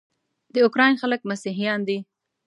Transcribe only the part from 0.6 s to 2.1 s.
اوکراین خلک مسیحیان دي.